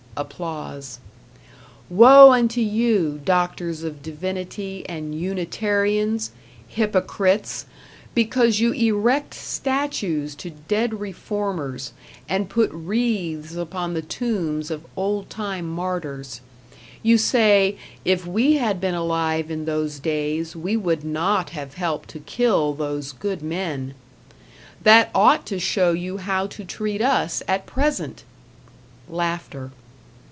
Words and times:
Woe 1.89 2.31
unto 2.33 2.59
you, 2.59 3.21
doctors 3.23 3.81
of 3.83 4.03
divinity 4.03 4.85
and 4.89 5.15
Unitarians, 5.15 6.31
hypocrites! 6.67 7.65
because 8.13 8.59
you 8.59 8.73
erect 8.73 9.33
statues 9.33 10.35
to 10.35 10.49
dead 10.67 10.99
reformers, 10.99 11.93
and 12.27 12.49
put 12.49 12.69
wreathes 12.73 13.55
upon 13.55 13.93
the 13.93 14.01
tombs 14.01 14.69
of 14.69 14.85
old 14.97 15.29
time 15.29 15.65
martyrs. 15.65 16.41
You 17.01 17.17
say, 17.17 17.77
if 18.03 18.27
we 18.27 18.55
had 18.57 18.81
been 18.81 18.93
alive 18.93 19.49
in 19.49 19.63
those 19.63 19.97
days, 19.97 20.57
we 20.57 20.75
would 20.75 21.05
not 21.05 21.51
have 21.51 21.75
helped 21.75 22.09
to 22.09 22.19
kill 22.19 22.73
those 22.73 23.13
good 23.13 23.41
men. 23.41 23.93
That 24.83 25.09
ought 25.15 25.45
to 25.47 25.57
show 25.57 25.93
you 25.93 26.17
how 26.17 26.47
to 26.47 26.65
treat 26.65 27.01
us 27.01 27.41
at 27.47 27.65
present. 27.65 28.25